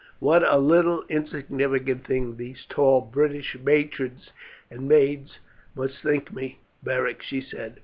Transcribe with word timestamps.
"What 0.17 0.41
a 0.41 0.57
little 0.57 1.03
insignificant 1.09 2.05
thing 2.07 2.35
these 2.37 2.65
tall 2.65 3.01
British 3.01 3.55
matrons 3.59 4.31
and 4.71 4.87
maids 4.89 5.37
must 5.75 6.01
think 6.01 6.33
me, 6.33 6.57
Beric!" 6.81 7.21
she 7.21 7.39
said. 7.39 7.79